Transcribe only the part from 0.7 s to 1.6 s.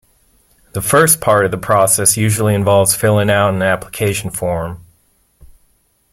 The first part of the